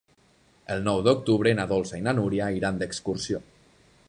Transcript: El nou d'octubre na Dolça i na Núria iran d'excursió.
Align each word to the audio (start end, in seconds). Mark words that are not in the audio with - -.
El 0.75 0.81
nou 0.87 1.01
d'octubre 1.07 1.53
na 1.59 1.67
Dolça 1.75 2.01
i 2.01 2.05
na 2.09 2.17
Núria 2.21 2.51
iran 2.59 2.81
d'excursió. 2.83 3.47